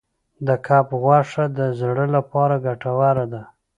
د 0.47 0.49
کب 0.67 0.87
غوښه 1.03 1.45
د 1.57 1.59
زړه 1.79 2.05
لپاره 2.15 2.55
ګټوره 2.65 3.25
ده. 3.33 3.41